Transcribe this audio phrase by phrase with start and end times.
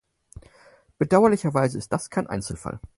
[0.97, 2.79] Bedauerlicherweise ist das kein Einzelfall.